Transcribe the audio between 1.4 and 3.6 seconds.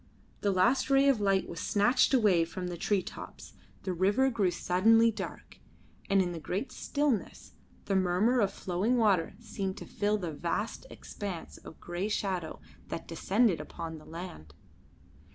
was snatched away from the tree tops,